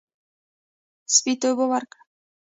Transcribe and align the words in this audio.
سپي 1.15 1.33
ته 1.39 1.45
اوبه 1.49 1.65
ورکړئ. 1.71 2.01